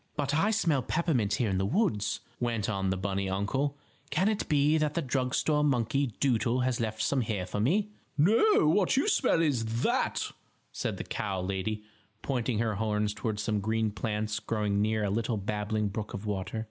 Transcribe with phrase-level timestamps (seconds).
[0.15, 3.77] "But I smell peppermint here in the woods," went on the bunny uncle.
[4.09, 7.91] "Can it be that the drug store monkey doodle has left some here for me?"
[8.17, 10.31] "No, what you smell is that,"
[10.71, 11.83] said the cow lady,
[12.23, 16.59] pointing her horns toward some green plants growing near a little babbling brook of water.